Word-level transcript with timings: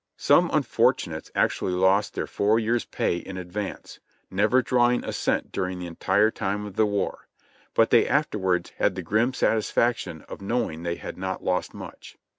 Some 0.17 0.49
unfortunates 0.51 1.29
actually 1.35 1.73
lost 1.73 2.15
their 2.15 2.25
four 2.25 2.57
years' 2.57 2.85
pay 2.85 3.17
in 3.17 3.37
ad 3.37 3.51
vance, 3.51 3.99
never 4.31 4.63
drawing 4.63 5.03
a 5.03 5.13
cent 5.13 5.51
during 5.51 5.77
the 5.77 5.85
entire 5.85 6.31
time 6.31 6.65
of 6.65 6.75
the 6.75 6.87
war; 6.87 7.27
but 7.75 7.91
they 7.91 8.07
afterwards 8.07 8.71
had 8.77 8.95
the 8.95 9.03
grim 9.03 9.31
satisfaction 9.31 10.23
of 10.23 10.41
knowing 10.41 10.81
they 10.81 10.95
had 10.95 11.19
not 11.19 11.43
lost 11.43 11.75
much. 11.75 12.17